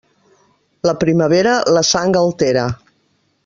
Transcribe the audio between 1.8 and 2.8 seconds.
sang altera.